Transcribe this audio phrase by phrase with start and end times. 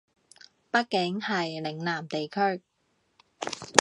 [0.71, 2.63] 畢竟係嶺南地區